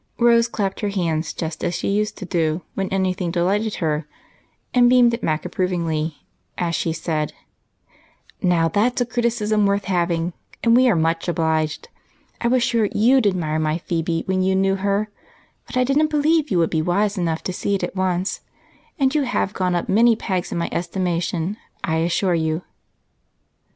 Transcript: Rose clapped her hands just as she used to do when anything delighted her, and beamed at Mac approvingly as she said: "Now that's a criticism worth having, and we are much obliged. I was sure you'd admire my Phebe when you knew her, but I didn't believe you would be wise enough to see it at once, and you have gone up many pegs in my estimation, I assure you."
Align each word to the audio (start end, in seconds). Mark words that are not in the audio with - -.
Rose 0.17 0.47
clapped 0.47 0.79
her 0.79 0.89
hands 0.89 1.31
just 1.31 1.63
as 1.63 1.75
she 1.75 1.87
used 1.89 2.17
to 2.17 2.25
do 2.25 2.63
when 2.73 2.89
anything 2.89 3.29
delighted 3.29 3.75
her, 3.75 4.07
and 4.73 4.89
beamed 4.89 5.13
at 5.13 5.21
Mac 5.21 5.45
approvingly 5.45 6.25
as 6.57 6.73
she 6.73 6.91
said: 6.91 7.33
"Now 8.41 8.67
that's 8.67 8.99
a 8.99 9.05
criticism 9.05 9.67
worth 9.67 9.85
having, 9.85 10.33
and 10.63 10.75
we 10.75 10.89
are 10.89 10.95
much 10.95 11.27
obliged. 11.27 11.87
I 12.41 12.47
was 12.47 12.63
sure 12.63 12.89
you'd 12.95 13.27
admire 13.27 13.59
my 13.59 13.77
Phebe 13.77 14.23
when 14.25 14.41
you 14.41 14.55
knew 14.55 14.75
her, 14.77 15.11
but 15.67 15.77
I 15.77 15.83
didn't 15.83 16.09
believe 16.09 16.49
you 16.49 16.57
would 16.57 16.71
be 16.71 16.81
wise 16.81 17.15
enough 17.15 17.43
to 17.43 17.53
see 17.53 17.75
it 17.75 17.83
at 17.83 17.95
once, 17.95 18.41
and 18.97 19.13
you 19.13 19.21
have 19.21 19.53
gone 19.53 19.75
up 19.75 19.87
many 19.87 20.15
pegs 20.15 20.51
in 20.51 20.57
my 20.57 20.69
estimation, 20.73 21.57
I 21.83 21.97
assure 21.97 22.33
you." 22.33 22.63